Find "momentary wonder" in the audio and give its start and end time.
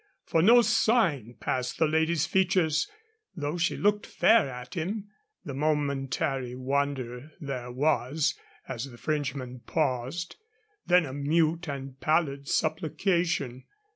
5.53-7.33